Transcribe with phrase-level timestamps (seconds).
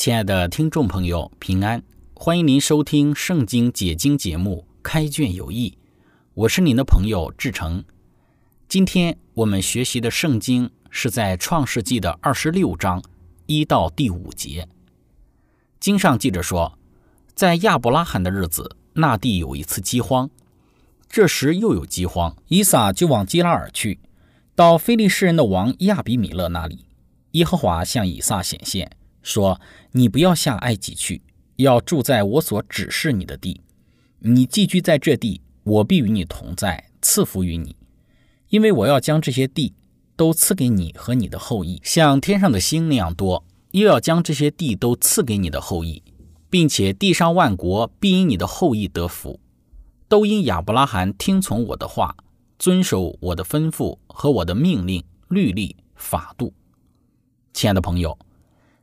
[0.00, 1.82] 亲爱的听众朋友，平安！
[2.14, 5.68] 欢迎您收听《圣经解经》节目《开卷有益》，
[6.32, 7.84] 我是您的朋友志成。
[8.66, 13.02] 今天我们学习的圣经是在《创世纪》的二十六章
[13.44, 14.66] 一到第五节。
[15.78, 16.78] 经上记着说，
[17.34, 20.30] 在亚伯拉罕的日子，那地有一次饥荒。
[21.10, 24.00] 这时又有饥荒，以撒就往基拉尔去，
[24.54, 26.86] 到非利士人的王亚比米勒那里。
[27.32, 28.90] 耶和华向以撒显现。
[29.22, 29.60] 说
[29.92, 31.22] ：“你不要下埃及去，
[31.56, 33.60] 要住在我所指示你的地。
[34.20, 37.74] 你寄居在这地，我必与你同在，赐福于你。
[38.50, 39.74] 因为我要将这些地
[40.14, 46.02] 都赐给你和你的后裔，像天上的星那样多；又要将这些地都赐给你的后裔，
[46.48, 49.40] 并且地上万国必因你的后裔得福，
[50.08, 52.16] 都因亚伯拉罕听从我的话，
[52.58, 56.52] 遵守我的吩咐和我的命令、律例、法度。”
[57.52, 58.16] 亲爱的朋友。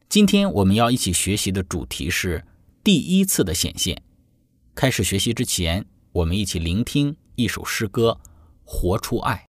[0.09, 2.45] 今天我们要一起学习的主题是
[2.81, 4.01] 第一次的显现。
[4.73, 8.17] 开始学习之前，我们一起聆听一首诗歌
[8.63, 9.45] 《活出爱》。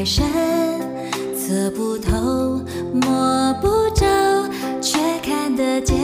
[0.00, 0.24] 太深，
[1.36, 2.58] 测不透，
[2.94, 4.06] 摸不着，
[4.80, 5.99] 却看得见。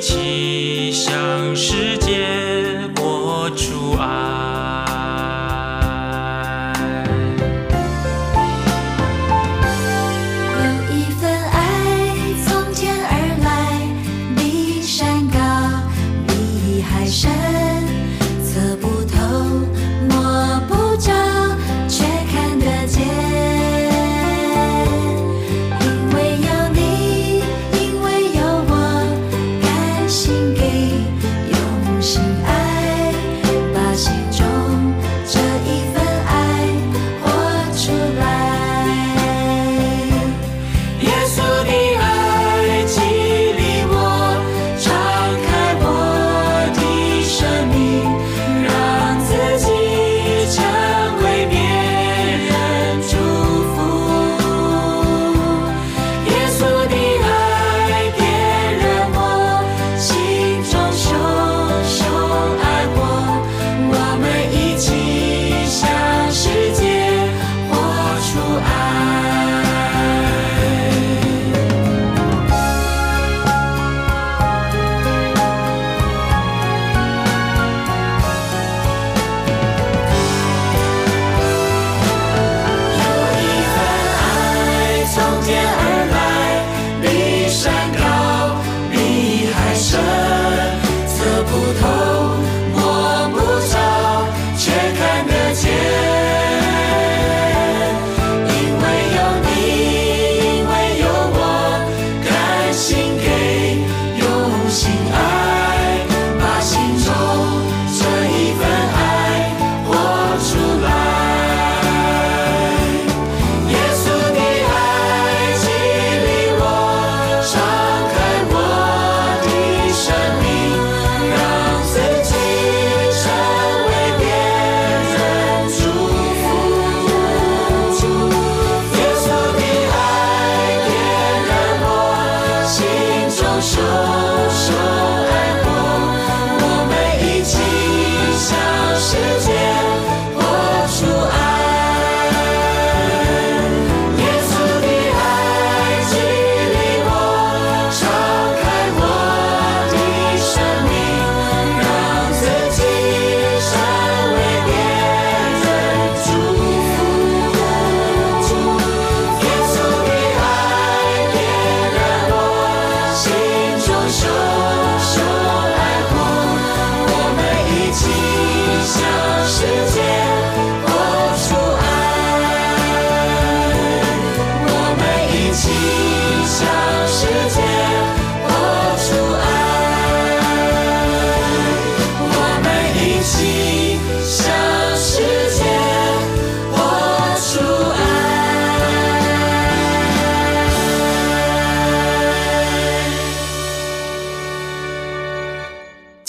[0.00, 0.79] 情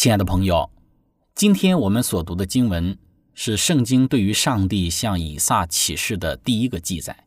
[0.01, 0.67] 亲爱的朋友，
[1.35, 2.97] 今天我们所读的经文
[3.35, 7.25] 是圣经对于上帝向以撒启示的第一个记载。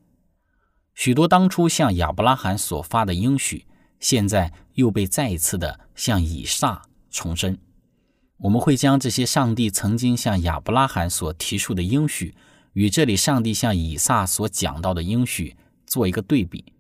[0.93, 3.65] 许多当初向亚伯拉罕所发的应许，
[4.01, 6.83] 现在又被再一次的向以撒
[7.13, 7.57] 重申。
[8.39, 12.35] 我们会将这些上帝曾经向亚伯拉罕所提出的应许，
[12.73, 15.55] 与这里上帝向以撒所讲到的应许
[15.87, 16.73] 做一个对比。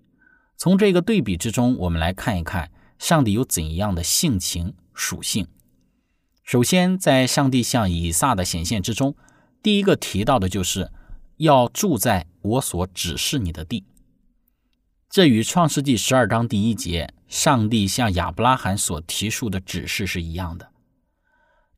[0.56, 5.46] 从这个对比之中，我们来看一看上帝有怎样的性情属性。
[6.44, 9.16] 首先，在上帝向以撒的显现之中，
[9.62, 10.92] 第一个提到的就是
[11.38, 13.84] 要住在我所指示你的地。
[15.08, 20.70] 这与创世纪十二章第一节上帝向亚伯拉罕所提出的指示是一样的。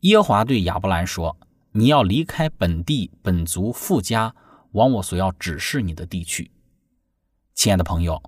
[0.01, 1.39] 耶和华对亚伯兰说
[1.71, 4.35] ：“你要离开本地本族富家，
[4.73, 6.51] 往我所要指示你的地去。”
[7.55, 8.21] 亲爱的朋友，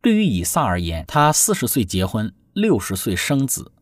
[0.00, 3.72] 对于以撒而言，他四十岁结婚，六十岁生子。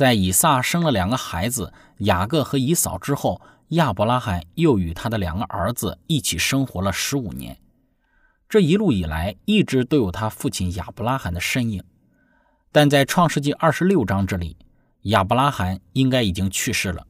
[0.00, 3.38] 在以撒生了两个孩子雅各和以扫之后，
[3.68, 7.58] 亚伯拉罕又与他的两个儿子一起生活了十五年。
[8.48, 11.84] 这一路以来，一直都有他父亲亚伯拉罕的身影。
[12.72, 14.56] 但在创世纪二十六章这里，
[15.02, 17.06] 亚伯拉罕应该已经去世了。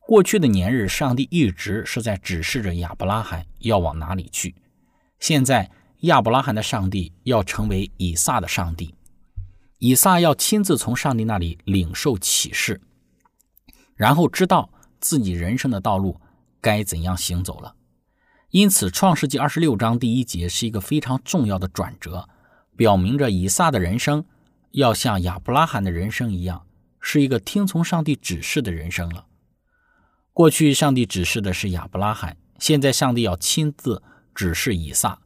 [0.00, 4.54] 过去的年日，上帝一直是在指示着亚伯拉罕要往哪里去。
[5.18, 5.70] 现在，
[6.00, 8.94] 亚伯拉罕的上帝要成为以撒的上帝。
[9.84, 12.80] 以撒要亲自从上帝那里领受启示，
[13.96, 14.70] 然后知道
[15.00, 16.20] 自己人生的道路
[16.60, 17.74] 该怎样行走了。
[18.50, 22.28] 因此，《创世纪》二十六章第一节是一个非常重要的转折，
[22.76, 24.24] 表明着以撒的人生
[24.70, 26.64] 要像亚伯拉罕的人生一样，
[27.00, 29.26] 是一个听从上帝指示的人生了。
[30.32, 34.00] 过去，上帝指示的是亚伯拉罕，现在上帝要亲自
[34.32, 35.18] 指示以撒。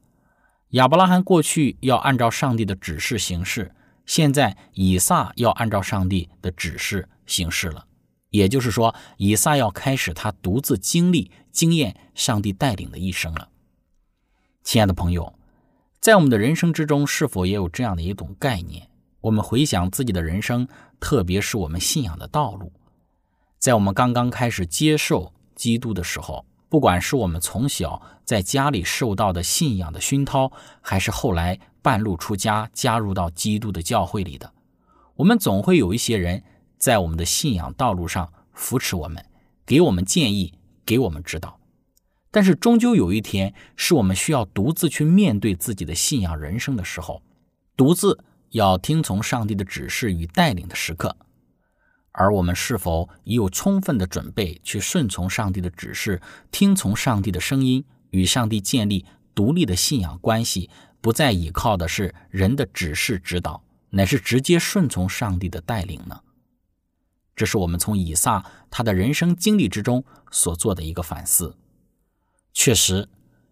[0.70, 3.70] 亚伯拉罕过去要按照上帝的指示行事。
[4.06, 7.86] 现在以撒要按照上帝的指示行事了，
[8.30, 13.48] 也就是说，以撒要开始他独自经历、经验上帝带领的一生了。
[14.62, 15.34] 亲爱的朋友，
[16.00, 18.88] 在我们的人生之中，是否也有这样的一种概念？
[19.20, 20.68] 我们回想自己的人生，
[21.00, 22.72] 特别是我们信仰的道路，
[23.58, 26.46] 在我们刚刚开始接受基督的时候。
[26.68, 34.52] 不管是我们从小在家里受到的信仰的熏陶，还是后来半路出家加入到基督的教会里的，
[35.14, 36.42] 我们总会有一些人
[36.76, 39.24] 在我们的信仰道路上扶持我们，
[39.64, 40.52] 给我们建议，
[40.84, 41.60] 给我们指导。
[42.32, 47.22] 但是终究有一天，是我们需要独自去面对自己的信仰人生的时候，
[47.76, 48.18] 独自
[48.50, 51.16] 要听从上帝的指示与带领的时刻。
[52.10, 60.68] 而我们是否已有充分的准备去顺从上帝的指示，听从上帝的声音，与上帝建立独立的信仰关系，
[61.06, 66.20] 不再依靠的是人的指示指导，乃是直接顺从上帝的带领呢？
[67.36, 71.56] 这是我们从以撒他的人生经历之中所做的一个反思。
[72.52, 73.08] 确实，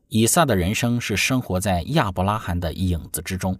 [0.09, 3.57] 以撒的人生是生活在亚伯拉罕的影子之中。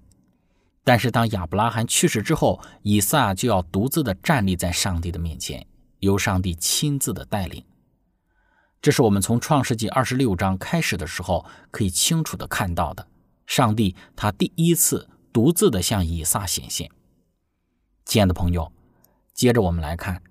[0.83, 5.65] 但是，当亚伯拉罕去世之后，以撒就要独自的站立在上帝的面前，
[6.01, 7.65] 由上帝亲自的带领。
[8.83, 13.07] 这是我们从创世纪二十六章开始的时候可以清楚的看到的。
[13.47, 16.91] 上帝他第一次独自的向以撒显现。
[18.05, 18.73] 亲爱的朋友，
[19.33, 20.23] 接着我们来看，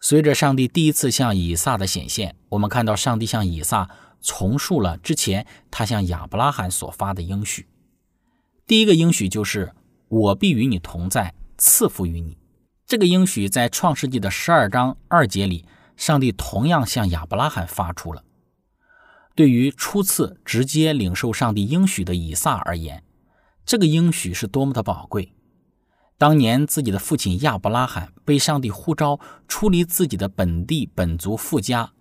[0.00, 7.66] 随着上帝第一次向以撒的显现，我们看到上帝向以撒重述了之前他向亚伯拉罕所发的应许。
[8.66, 9.72] 第一个应许就是。
[10.08, 12.38] 我必与你同在，赐福于你。
[12.86, 15.64] 这个应许在创世纪的十二章二节里，
[15.96, 18.22] 上帝同样向亚伯拉罕发出了。
[19.36, 23.04] 对于初次直接领受上帝应许的以撒而言，
[23.66, 25.34] 这个应许是多么的宝贵。
[26.16, 31.92] 当年自己的父亲亚伯拉罕被上帝呼召出离自己的本地本族富家，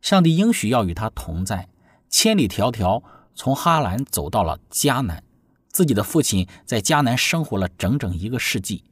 [0.00, 1.68] 上帝应许要与他同在，
[2.08, 3.02] 千里迢迢
[3.34, 5.22] 从哈兰走到了迦南。
[5.70, 8.84] 自己的父亲在迦南生活了整整一个世纪，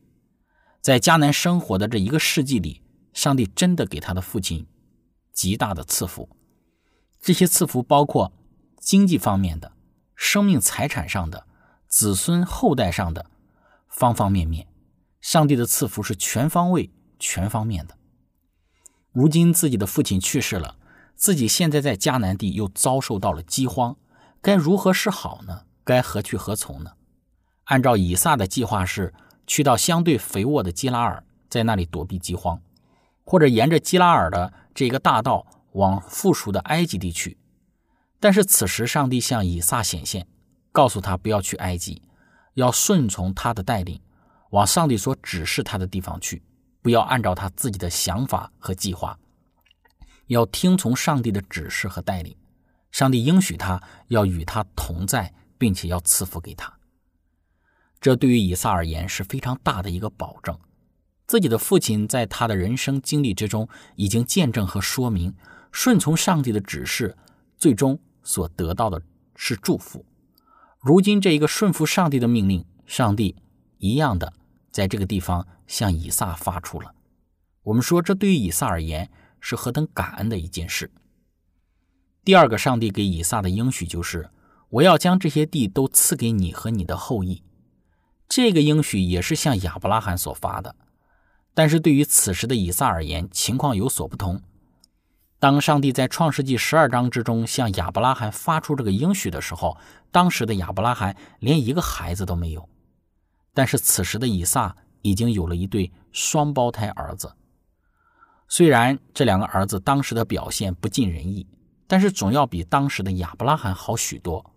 [0.82, 2.82] 在迦南生活的这一个世纪里，
[3.14, 4.66] 上帝真的给他的父亲
[5.32, 6.28] 极大的赐福。
[7.26, 8.32] 这些赐福包括
[8.78, 9.72] 经济方面的、
[10.14, 11.44] 生命财产上的、
[11.88, 13.26] 子孙后代上的
[13.88, 14.68] 方方面面。
[15.20, 17.96] 上帝的赐福是全方位、全方面的。
[19.10, 20.76] 如今自己的父亲去世了，
[21.16, 23.96] 自己现在在迦南地又遭受到了饥荒，
[24.40, 25.62] 该如何是好呢？
[25.82, 26.92] 该何去何从呢？
[27.64, 29.12] 按照以撒的计划是
[29.48, 32.62] 去到相对肥沃的基拉尔，在那里躲避饥荒，
[33.24, 35.44] 或者沿着基拉尔的这个大道
[35.76, 37.38] 往附属的埃及地去。
[38.18, 40.26] 但是此时，上帝向以撒显现，
[40.72, 42.02] 告诉他不要去埃及，
[42.54, 44.00] 要顺从他的带领，
[44.50, 46.42] 往上帝所指示他的地方去，
[46.82, 49.18] 不要按照他自己的想法和计划，
[50.28, 52.34] 要听从上帝的指示和带领。
[52.90, 56.72] 上帝应许他要与他同在，并且要赐福给他。
[58.00, 60.58] 这对于以撒而言是非常大的一个保证。
[61.26, 65.34] 自己的父亲在他的人生经历之中，已经见证和说明，
[65.78, 67.14] 顺从上帝的指示，
[67.58, 69.02] 最终所得到的
[69.36, 70.06] 是祝福。
[70.80, 73.36] 如今这一个顺服上帝的命令，上帝
[73.76, 74.32] 一样的
[74.70, 76.94] 在这个地方向以撒发出了。
[77.62, 80.90] 我们说，这对于以撒而言是何等感恩的一件事。
[82.24, 84.30] 第二个，上帝给以撒的应许就是：
[84.70, 87.42] 我要将这些地都赐给你和你的后裔。
[88.26, 90.74] 这个应许也是向亚伯拉罕所发的。
[91.52, 94.40] 但是对于此时的以撒而言，情况有所不同。
[95.46, 99.78] 当上帝在创世纪十二章之中向亚伯拉罕发出这个应许的时候，
[100.10, 102.68] 当时的亚伯拉罕连一个孩子都没有。
[103.54, 107.32] 但是此时的以撒已经有了一对双胞胎儿子。
[108.48, 111.46] 虽然这两个儿子当时的表现不尽人意，
[111.86, 114.52] 但是总要比当时的亚伯拉罕好许多。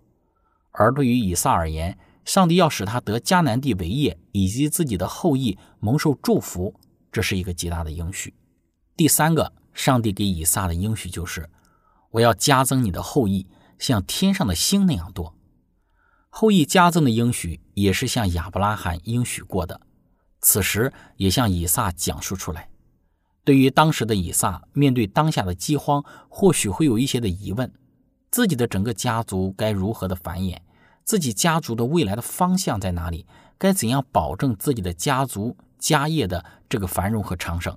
[0.72, 6.74] 而对于以撒而言，上帝要使他得迦南地为业，以及自己的后裔蒙受祝福。
[7.12, 8.34] 这是一个极大的应许。
[8.98, 11.50] 第三个，上帝给以撒的应许就是：
[12.12, 13.48] 我要加增你的后裔，
[13.78, 15.36] 像天上的星那样多。
[16.30, 19.82] 后裔加增的应许也是向亚伯拉罕应许过的，
[20.42, 22.70] 此时也向以撒讲述出来。
[23.44, 27.72] 对于当时的以撒，面对当下的饥荒，或许会有一些的疑问：
[28.30, 30.58] 自己的整个家族该如何的繁衍？
[31.04, 33.26] 自己家族的未来的方向在哪里？
[33.58, 35.58] 该怎样保证自己的家族？
[35.80, 37.76] 家业的这个繁荣和昌盛，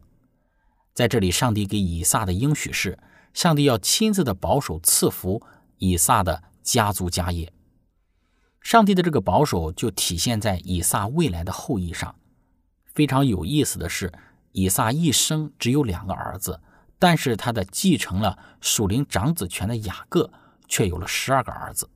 [0.95, 2.99] 在这里，上帝给以撒的应许是：
[3.33, 5.43] 上帝要亲自的保守赐福
[5.79, 7.51] 以撒的家族家业。
[8.61, 12.15] 上帝的这个保守就体现在以撒未来的后裔上。
[12.85, 14.13] 非常有意思的是，
[14.53, 16.61] 以撒一生只有两个儿子，
[16.99, 20.31] 但是他的继承了属灵长子权的雅各
[20.69, 21.89] 却有了十二个儿子。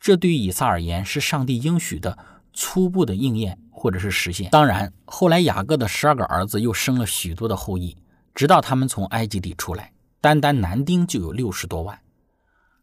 [0.00, 2.18] 这对于以撒而言是上帝应许的
[2.54, 3.60] 初步的应验。
[3.78, 4.50] 或者是实现。
[4.50, 7.96] 当然，后来雅各的十二个儿子又生了许多的后裔，
[8.34, 11.98] 直到他们从埃及地出来，单单男丁就有六十多万。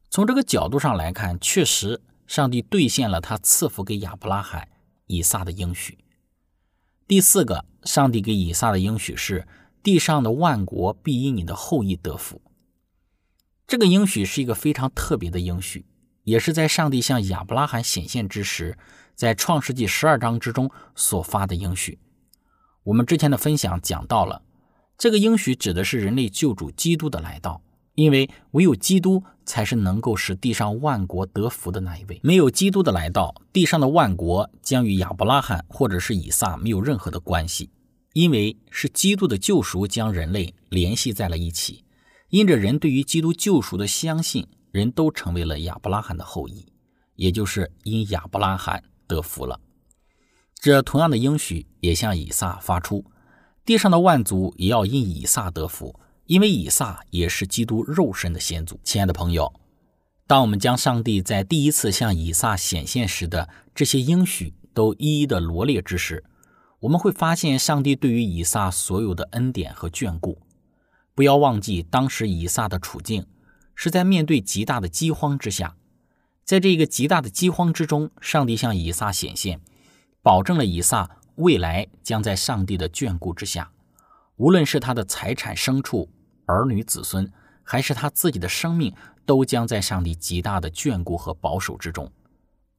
[0.09, 4.67] 从这个角度上来看，确实上帝兑现了他赐福给亚伯拉罕、
[5.07, 5.97] 以撒的应许。
[7.07, 9.45] 第四个，上帝给以撒的应许是：
[9.83, 12.41] 地上的万国必因你的后裔得福。
[13.67, 15.85] 这个应许是一个非常特别的应许，
[16.25, 18.77] 也是在上帝向亚伯拉罕显现之时。
[19.15, 21.97] 在创世纪十二章之中所发的应许，
[22.83, 24.41] 我们之前的分享讲到了，
[24.97, 27.61] 这个应许指的是人类救主基督的来到，
[27.93, 32.19] 因为唯有基督才是能够使地上万国得福的那一位。
[32.21, 37.69] 没有基督的来到，地上的万国将与亚伯拉罕或者是以撒没有任何的关系，
[38.11, 41.85] 因为是基督的救赎将人类联系在了一起。
[42.27, 46.65] 因着人对于基督救赎的相信，人都成为了亚伯拉罕的后裔，
[47.15, 48.83] 也就是因亚伯拉罕。
[49.07, 49.59] 得福了，
[50.55, 53.05] 这同样的应许也向以撒发出，
[53.63, 58.79] 地上的万族也要因以撒得福，因为以撒也是基督肉身的先祖。
[58.83, 59.53] 亲爱的朋友，
[60.25, 66.23] 当我们将上帝在第一次向以撒显现时的这些应许都一一的罗列之时，
[66.79, 70.41] 我们会发现上帝对于以撒所有的恩典和眷顾。
[71.13, 73.27] 不要忘记，当时以撒的处境
[73.75, 75.75] 是在面对极大的饥荒之下。
[76.43, 79.59] 在这个极大的饥荒之中，上帝向以撒显现，
[80.21, 83.71] 保证了以撒未来将在上帝的眷顾之下，
[84.37, 86.09] 无论是他的财产、牲畜、
[86.45, 87.31] 儿女、子孙，
[87.63, 88.93] 还是他自己的生命，
[89.25, 92.11] 都将在上帝极大的眷顾和保守之中。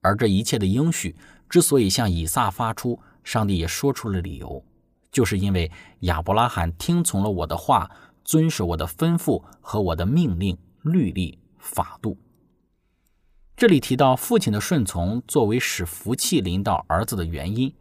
[0.01, 1.17] 而这一切的应许
[1.49, 4.65] 之所以向以撒发出，上帝也说出了理由，
[5.11, 5.69] 就是因为
[6.01, 7.91] 亚伯拉罕听从了我的话，
[8.25, 12.17] 遵守我的吩咐和我的命令、律例、法度。
[13.57, 17.75] 这里提到父亲的顺从作为使福气临到儿子的原因，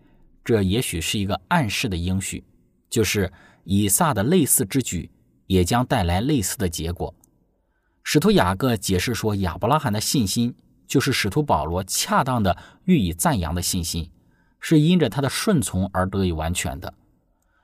[0.43, 2.43] 这也许是一个暗示的应许，
[2.89, 3.31] 就是
[3.63, 5.11] 以撒的类似之举
[5.47, 7.13] 也将带来类似的结果。
[8.03, 10.55] 使徒雅各解释说，亚伯拉罕的信心
[10.87, 14.09] 就是使徒保罗恰当的予以赞扬的信心，
[14.59, 16.93] 是因着他的顺从而得以完全的。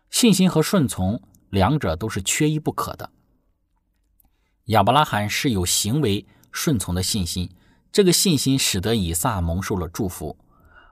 [0.10, 1.22] 信心和顺从
[1.52, 3.10] 两者都是缺一不可的。
[4.72, 7.50] 亚伯拉罕是有行为顺从的信心。
[7.92, 10.38] 这个信心使得以撒蒙受了祝福，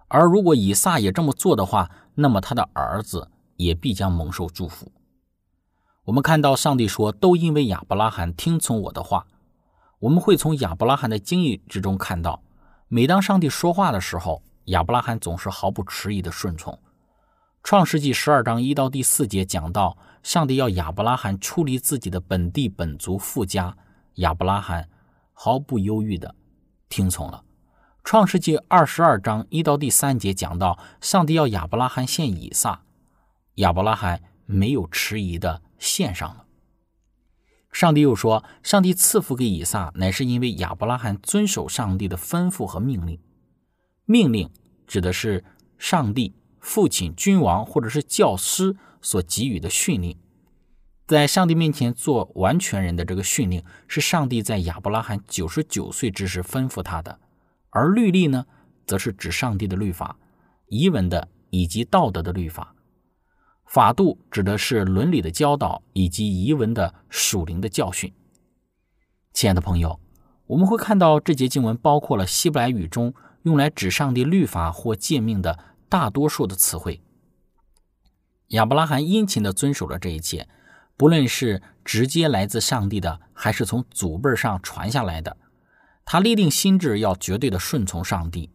[0.10, 4.92] 而如果以撒也这么做的话，那么他的儿子也必将蒙受祝福。
[6.04, 9.26] 我们看到上帝说：“都因为亚伯拉罕听从我的话。”
[10.00, 12.44] 我们会从亚伯拉罕的经历之中看到，
[12.90, 16.78] 每当上帝说话的时候，亚伯拉罕总是毫不迟疑的顺从。
[17.64, 23.78] 创世纪十二章一到第四节讲到，上帝要亚伯拉罕出离自己的本地本族富家，
[24.16, 24.90] 亚伯拉罕
[25.34, 26.34] 毫不犹豫的
[26.88, 27.44] 听从了。
[28.04, 32.82] 创世纪二十二章一到第三节讲到，上帝要亚伯拉罕献以撒，
[33.56, 36.46] 亚伯拉罕没有迟疑的献上了。
[37.72, 43.20] 上帝又说，上帝赐福给以撒，乃是因为亚伯拉罕遵守上帝的吩咐和命令。
[44.06, 44.50] 命令
[44.88, 45.44] 指的是
[45.78, 46.34] 上帝。
[46.60, 50.18] 父亲、君王或者是教师所给予的训令，
[51.08, 57.18] 在上帝面前做完全人的这个训令，是上帝在亚伯拉罕九十九岁之时吩咐他的；
[57.70, 58.46] 而律例呢，
[58.86, 60.18] 则是指上帝的律法、
[60.68, 62.76] 遗文的以及道德的律法；
[63.66, 68.14] 法度指的是伦理的教导以及遗文的属灵的教训。
[69.34, 70.00] 亲爱的朋友，
[70.48, 75.58] 我们会看到这节经文包括了希伯来语中用来指上帝律法或诫命的。
[75.90, 77.02] 大多数的词汇，
[78.50, 80.48] 亚伯拉罕殷勤地遵守了这一切，
[80.96, 85.36] 不论是直接来自上帝的，还是从祖辈上传下来的。
[86.06, 88.52] 他立定心志要绝对的顺从上帝，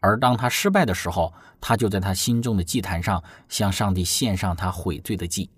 [0.00, 5.50] 而当他失败的时候，他就在他心中的祭坛上向上帝献上他悔罪的祭。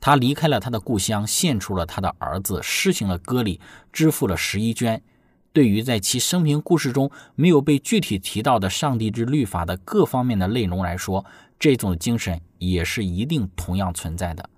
[0.00, 3.60] 他离开了他的故乡，献出了他的儿子，施行了割礼，
[3.92, 5.02] 支付了十一捐。
[5.56, 11.24] 对于在其生平故事中没有被具体提到的上帝之律法的各方面的内容来说，
[11.58, 14.50] 这种精神也是一定同样存在的。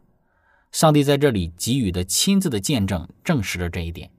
[0.72, 4.10] 上帝在这里给予的亲自的见证证实了这一点。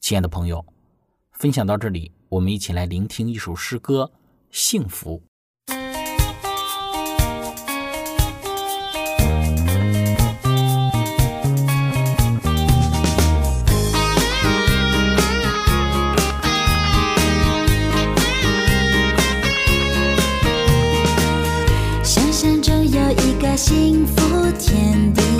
[0.00, 0.64] 亲爱的朋友，
[1.32, 4.10] 分享到这里，我们一起来聆听一首诗歌
[4.50, 5.22] 《幸福》。
[23.56, 25.33] 幸福天地，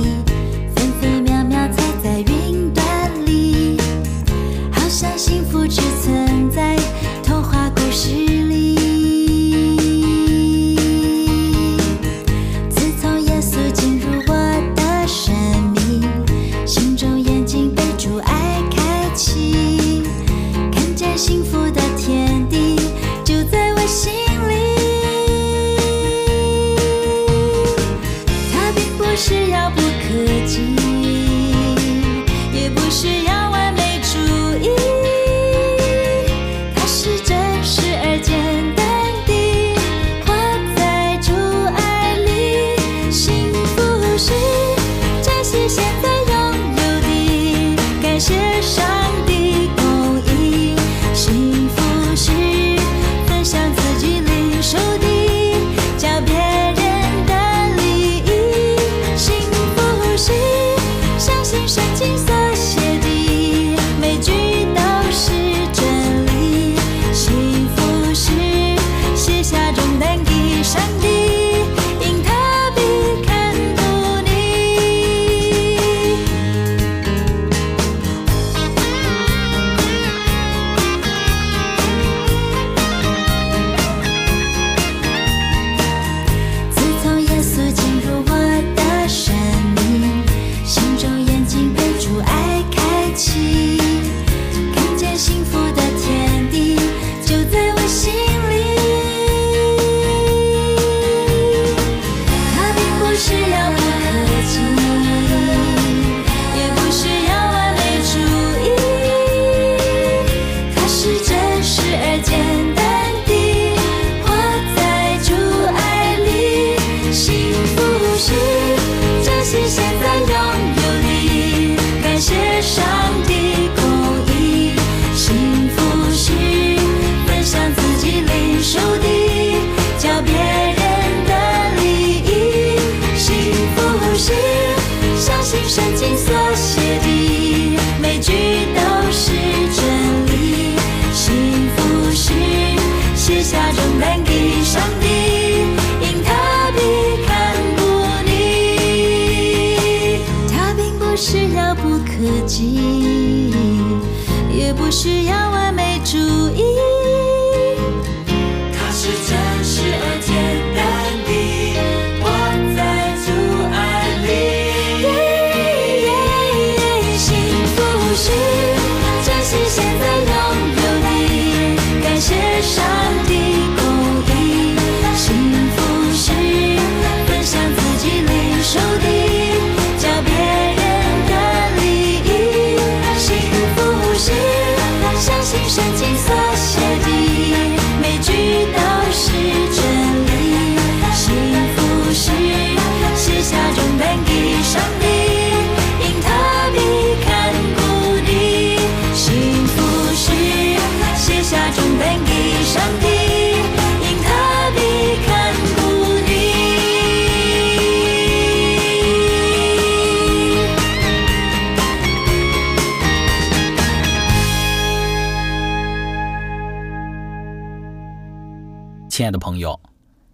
[219.15, 219.81] 亲爱的朋友，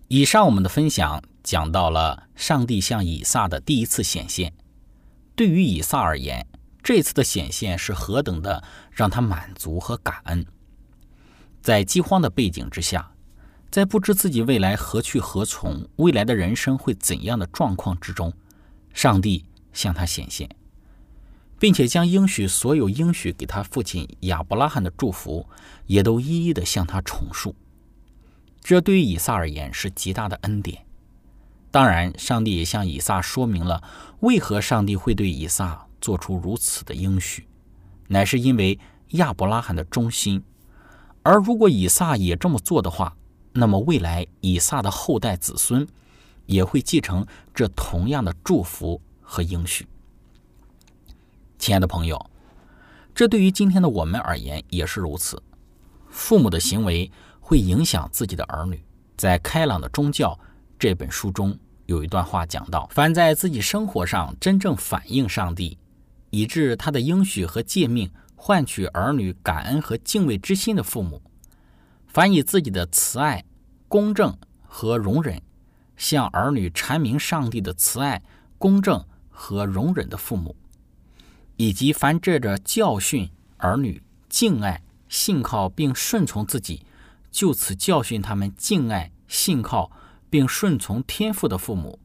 [0.09, 4.55] 以上我们的分享讲到了上帝向以撒的第一次显现。
[5.37, 6.47] 对于以撒而言，
[6.83, 10.47] 这次的显现是何等的让他满足和感恩。
[11.61, 13.13] 在饥荒的背景之下，
[13.71, 18.33] 在不知自己未来何去何从、未来的人生会怎样的状况之中，
[18.95, 20.49] 上帝向他显现，
[21.59, 25.47] 并且将应许所有应许给他父亲亚伯拉罕的祝福，
[25.85, 27.55] 也都一一的向他重述。
[28.63, 30.85] 这对于以撒而言是极大的恩典。
[31.73, 33.83] 当然，上帝也向以撒说明了
[34.21, 37.47] 为何上帝会对以撒做出如此的应许，
[38.09, 38.79] 乃是因为
[39.11, 40.43] 亚伯拉罕的忠心。
[41.23, 43.17] 而如果以撒也这么做的话，
[43.53, 45.87] 那么未来以撒的后代子孙
[46.47, 49.87] 也会继承这同样的祝福和应许。
[51.59, 52.31] 亲爱的朋友，
[53.15, 55.41] 这对于今天的我们而言也是如此。
[56.09, 57.11] 父母的行为。
[57.51, 58.81] 会影响自己的儿女。
[59.17, 60.39] 在《开朗的宗教》
[60.79, 65.77] 这本书中，有一段话讲到：凡在自己生活上真正反映上帝，
[66.31, 71.21] 以致他的应许和诫命换取儿女感恩和敬畏之心的父母，
[72.07, 73.45] 凡以自己的慈爱、
[73.89, 74.33] 公正
[74.63, 75.43] 和容忍
[75.97, 78.23] 向儿女阐明上帝的慈爱、
[78.59, 80.55] 公正和容忍的父母，
[81.57, 86.87] 以及凡借着教训儿女敬爱、信靠并顺从自己。
[87.31, 89.91] 就此教训他们敬爱、信靠
[90.29, 91.99] 并顺从天父的父母，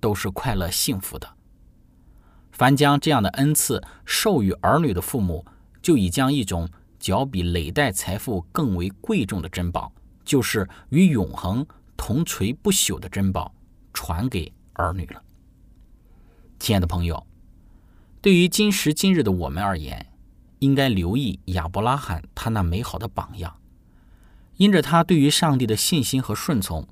[0.00, 1.28] 都是快乐幸福的。
[2.50, 5.44] 凡将这样的恩赐授予儿女的父母，
[5.80, 9.92] 就已将一种较比累代财富更为贵重的珍宝，
[10.24, 13.54] 就是与永恒同垂不朽的珍宝，
[13.92, 15.22] 传给儿女了。
[16.58, 17.26] 亲爱的朋友，
[18.20, 20.14] 对于今时今日的我们而言，
[20.60, 23.56] 应该留意亚伯拉罕他那美好的榜样。
[24.56, 26.86] 因着他对于上帝的信心和顺从，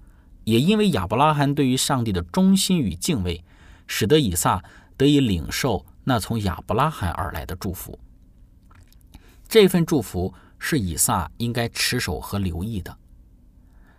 [0.44, 3.44] 也因为亚伯拉罕对于上帝的忠心与敬畏，
[3.86, 4.62] 使得以撒
[4.96, 7.98] 得以领受那从亚伯拉罕而来的祝福。
[9.48, 12.96] 这份祝福是以撒应该持守和留意的。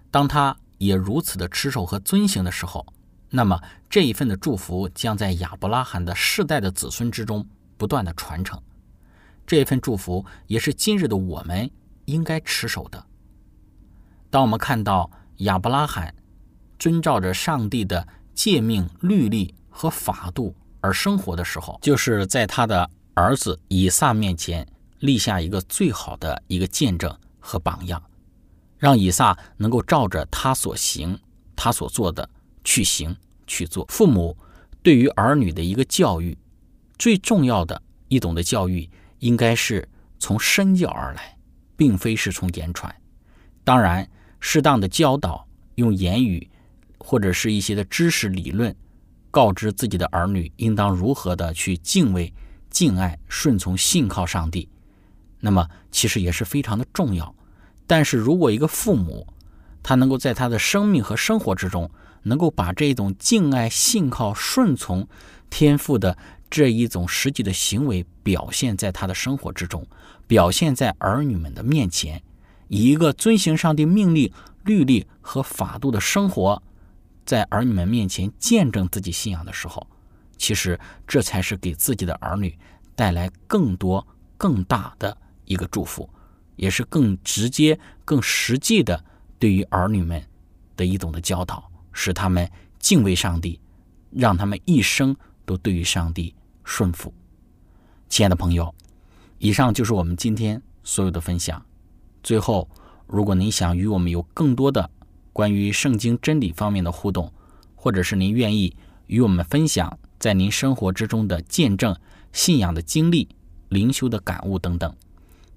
[0.10, 2.86] 当他也如此的持守和遵行的时候，
[3.30, 7.48] 那么这一份的祝福将在亚伯拉罕的世代的子孙之中
[7.78, 8.62] 不断的传承。
[9.46, 11.70] 这份祝福也是今日的我们
[12.06, 13.06] 应该持守的。
[14.32, 16.16] 当我们看到亚伯拉罕
[16.80, 24.66] 遵照着上帝的诫命、律例和法度而生活的时候，就是在他的儿子以撒面前
[25.00, 28.02] 立下一个最好的一个见证和榜样，
[28.78, 31.20] 让以撒能够照着他所行、
[31.54, 32.28] 他所做的
[32.64, 33.14] 去行
[33.46, 33.86] 去做。
[33.90, 34.38] 父母
[34.82, 36.38] 对于儿女的一个教育，
[36.98, 38.90] 最重要的一种的教育，
[39.20, 39.88] 应该是
[40.20, 41.38] 从身教而来，
[41.76, 42.96] 并非是从言传。
[43.66, 44.10] 当然。
[44.42, 46.50] 适当的教导，用言语
[46.98, 48.76] 或者是一些的知识理论，
[49.30, 52.34] 告知自己的儿女应当如何的去敬畏、
[52.70, 54.68] 敬爱、顺从、信靠上帝，
[55.40, 57.34] 那么其实也是非常的重要。
[57.88, 59.26] 但是如果一个父母，
[59.84, 61.90] 他能够在他的生命和生活之中，
[62.24, 65.08] 能够把这种敬爱、信靠、顺从
[65.50, 66.18] 天赋的
[66.50, 69.86] 这一种实际的行为表现在他的生活之中，
[70.28, 72.22] 表现在儿女们的面前。
[72.72, 74.32] 以一个遵行上帝命令、
[74.64, 76.64] 律例和法度的生活，
[77.26, 79.86] 在儿女们面前见证自己信仰的时候，
[80.38, 82.58] 其实这才是给自己的儿女
[82.96, 84.08] 带来更多、
[84.38, 86.10] 更大的一个祝福，
[86.56, 89.04] 也是更直接、更实际的
[89.38, 90.24] 对于儿女们
[90.78, 93.60] 的一种的教导，使他们敬畏上帝，
[94.12, 95.14] 让他们一生
[95.46, 97.14] 都对于上帝顺服。
[98.08, 98.74] 亲爱的朋友，
[99.40, 101.62] 以上就是我们今天所有的分享。
[102.24, 102.70] 最后，
[103.08, 104.90] 如果您想与我们有更多的
[105.34, 107.32] 关于圣经真理方面的互动，
[107.76, 108.76] 或者是您愿意
[109.08, 111.96] 与我们分享在您生活之中的见证、
[112.32, 113.28] 信仰的经历、
[113.70, 114.96] 灵修的感悟等等，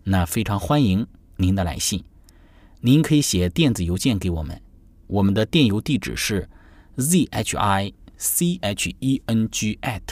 [0.03, 2.03] 那非常欢迎您的来信。
[2.81, 4.61] 您可以写电子邮件给我们，
[5.07, 6.49] 我们的电邮地址是
[6.97, 10.03] z h i c h e n g at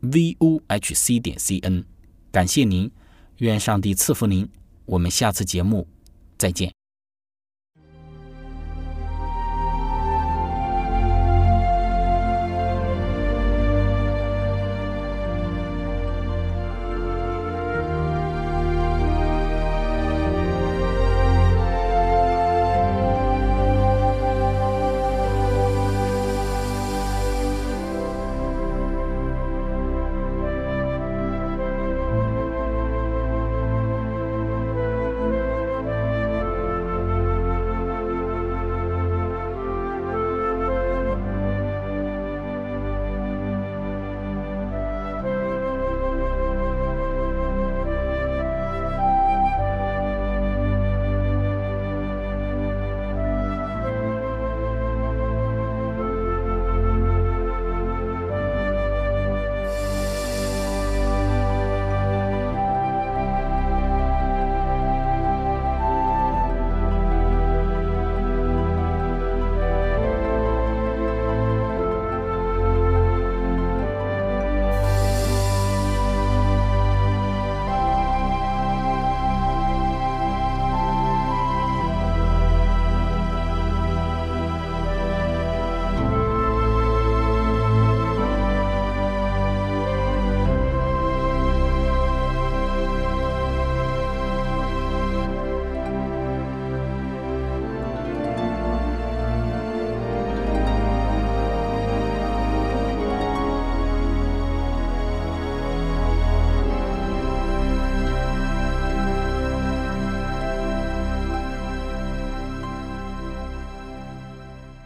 [0.00, 1.84] v o h c 点 c n。
[2.30, 2.90] 感谢您，
[3.38, 4.48] 愿上帝赐福您。
[4.88, 5.86] 我们下次节目
[6.38, 6.77] 再见。